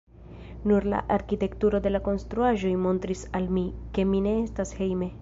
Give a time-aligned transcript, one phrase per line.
[0.69, 3.67] Nur la arkitekturo de la konstruaĵoj montris al mi,
[3.99, 5.09] ke mi ne estas hejme.